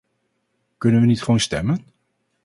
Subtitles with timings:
[0.77, 1.83] Kunnen we niet gewoon stemmen?